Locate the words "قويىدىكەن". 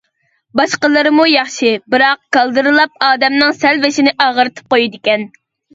4.79-5.33